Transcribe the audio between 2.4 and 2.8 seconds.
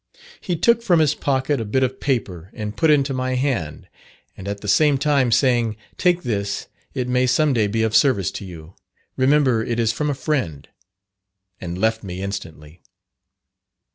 and